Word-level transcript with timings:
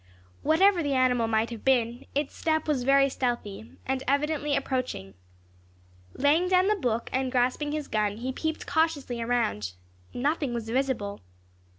Whatever 0.41 0.81
the 0.81 0.95
animal 0.95 1.27
might 1.27 1.51
have 1.51 1.63
been, 1.63 2.07
its 2.15 2.35
step 2.35 2.67
was 2.67 2.83
very 2.85 3.07
stealthy, 3.07 3.73
and 3.85 4.01
evidently 4.07 4.55
approaching. 4.55 5.13
Laying 6.15 6.47
down 6.47 6.67
the 6.69 6.75
book, 6.75 7.07
and 7.13 7.31
grasping 7.31 7.71
his 7.71 7.87
gun, 7.87 8.17
he 8.17 8.31
peeped 8.31 8.65
cautiously 8.65 9.21
around; 9.21 9.73
nothing 10.11 10.55
was 10.55 10.67
visible. 10.69 11.21